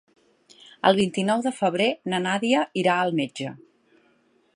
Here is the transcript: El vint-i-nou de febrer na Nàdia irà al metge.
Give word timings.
El 0.89 0.95
vint-i-nou 0.99 1.43
de 1.47 1.51
febrer 1.57 1.89
na 2.13 2.21
Nàdia 2.23 2.63
irà 2.85 2.95
al 3.03 3.13
metge. 3.21 3.53